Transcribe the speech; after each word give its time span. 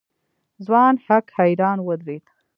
ځوان 0.65 0.93
هک 1.05 1.25
حيران 1.37 1.77
ودرېد. 1.87 2.25